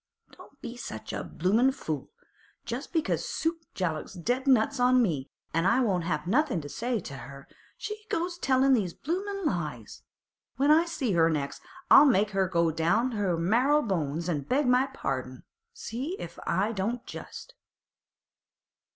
Don't 0.31 0.59
be 0.63 0.75
such 0.77 1.13
a 1.13 1.23
bloomin' 1.23 1.71
fool! 1.71 2.09
Just 2.65 2.91
because 2.91 3.23
Suke 3.29 3.61
Jollop's 3.75 4.15
dead 4.15 4.47
nuts 4.47 4.79
on 4.79 4.99
me, 4.99 5.29
an' 5.53 5.67
I 5.67 5.79
won't 5.81 6.05
have 6.05 6.25
nothin' 6.25 6.59
to 6.61 6.69
say 6.69 6.99
to 7.01 7.17
her, 7.17 7.47
she 7.77 8.07
goes 8.09 8.39
tellin' 8.39 8.73
these 8.73 8.95
bloomin' 8.95 9.45
lies. 9.45 10.01
When 10.55 10.71
I 10.71 10.85
see 10.85 11.11
her 11.11 11.29
next, 11.29 11.61
I'll 11.91 12.05
make 12.05 12.31
her 12.31 12.47
go 12.47 12.71
down 12.71 13.11
on 13.11 13.11
her 13.11 13.37
marrow 13.37 13.83
bones 13.83 14.27
an' 14.27 14.41
beg 14.41 14.65
my 14.67 14.87
pardon. 14.87 15.43
See 15.71 16.15
if 16.17 16.39
I 16.47 16.71
don't 16.71 17.05
just! 17.05 17.53